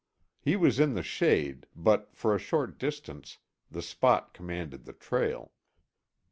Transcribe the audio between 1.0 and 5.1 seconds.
shade, but for a short distance the spot commanded the